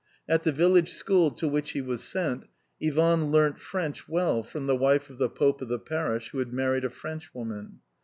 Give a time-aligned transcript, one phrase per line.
[0.27, 2.45] At the village school to which he was sent,
[2.83, 6.51] Ivan leamt French well from the wife of the pope of the parish, who had
[6.51, 7.81] married a Frenchwoman.